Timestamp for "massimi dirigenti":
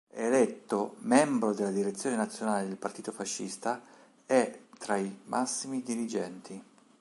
5.25-6.63